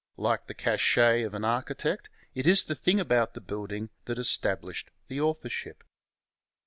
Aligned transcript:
Like 0.17 0.47
the 0.47 0.55
cachet 0.55 1.21
of 1.21 1.35
an 1.35 1.45
architect, 1.45 2.09
it 2.33 2.47
is 2.47 2.63
the 2.63 2.73
thing 2.73 2.99
about 2.99 3.35
the 3.35 3.39
building 3.39 3.91
that 4.05 4.17
established 4.17 4.89
the 5.09 5.21
authorship. 5.21 5.83